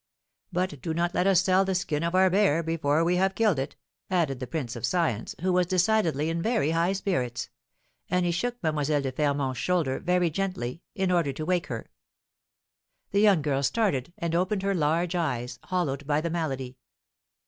But 0.51 0.81
do 0.81 0.95
not 0.95 1.13
let 1.13 1.27
us 1.27 1.41
sell 1.41 1.63
the 1.63 1.75
skin 1.75 2.01
of 2.01 2.15
our 2.15 2.31
bear 2.31 2.63
before 2.63 3.03
we 3.03 3.17
have 3.17 3.35
killed 3.35 3.59
it," 3.59 3.75
added 4.09 4.39
the 4.39 4.47
prince 4.47 4.75
of 4.75 4.83
science, 4.83 5.35
who 5.41 5.53
was 5.53 5.67
decidedly 5.67 6.27
in 6.31 6.41
very 6.41 6.71
high 6.71 6.93
spirits. 6.93 7.51
And 8.09 8.25
he 8.25 8.31
shook 8.31 8.55
Mlle. 8.63 8.83
de 8.83 9.11
Fermont's 9.11 9.59
shoulder 9.59 9.99
very 9.99 10.31
gently, 10.31 10.81
in 10.95 11.11
order 11.11 11.31
to 11.33 11.45
wake 11.45 11.67
her. 11.67 11.91
The 13.11 13.21
young 13.21 13.43
girl 13.43 13.61
started 13.61 14.11
and 14.17 14.33
opened 14.33 14.63
her 14.63 14.73
large 14.73 15.13
eyes, 15.13 15.59
hollowed 15.65 16.07
by 16.07 16.19
the 16.19 16.31
malady. 16.31 16.77